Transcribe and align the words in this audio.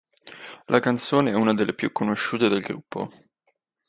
La 0.65 0.79
canzone 0.79 1.29
è 1.29 1.35
una 1.35 1.53
delle 1.53 1.75
più 1.75 1.91
conosciute 1.91 2.49
del 2.49 2.61
gruppo. 2.61 3.07